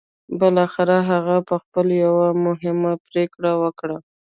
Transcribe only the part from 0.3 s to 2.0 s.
بالاخره هغه پخپله